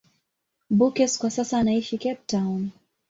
Beukes 0.69 1.17
kwa 1.19 1.31
sasa 1.31 1.57
anaishi 1.59 1.97
Cape 1.97 2.21
Town. 2.27 2.69